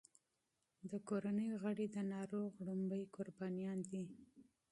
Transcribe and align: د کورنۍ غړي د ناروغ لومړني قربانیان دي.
د 0.89 0.91
کورنۍ 1.09 1.49
غړي 1.61 1.85
د 1.95 1.97
ناروغ 2.13 2.49
لومړني 2.67 3.03
قربانیان 3.15 3.79
دي. 3.91 4.05